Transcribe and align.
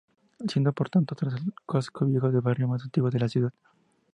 Siendo, 0.51 0.73
por 0.73 0.89
tanto, 0.89 1.13
tras 1.13 1.35
el 1.35 1.53
casco 1.67 2.05
viejo 2.07 2.25
el 2.25 2.41
barrio 2.41 2.67
más 2.67 2.81
antiguo 2.81 3.11
de 3.11 3.19
la 3.19 3.29
ciudad. 3.29 3.53